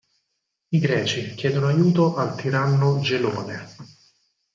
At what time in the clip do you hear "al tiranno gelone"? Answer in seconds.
2.15-3.67